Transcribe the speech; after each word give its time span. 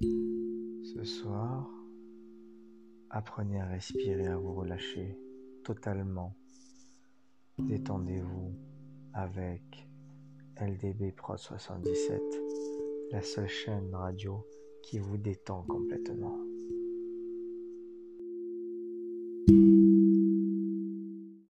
Ce 0.00 1.04
soir, 1.04 1.70
apprenez 3.10 3.60
à 3.60 3.66
respirer, 3.66 4.26
à 4.26 4.36
vous 4.36 4.54
relâcher 4.54 5.16
totalement. 5.62 6.34
Détendez-vous 7.58 8.54
avec 9.12 9.62
LDB 10.60 11.12
Pro 11.12 11.36
77, 11.36 12.20
la 13.12 13.22
seule 13.22 13.48
chaîne 13.48 13.94
radio 13.94 14.44
qui 14.82 14.98
vous 14.98 15.16
détend 15.16 15.62
complètement. 15.62 16.38